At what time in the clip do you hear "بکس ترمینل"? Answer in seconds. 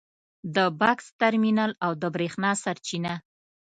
0.79-1.71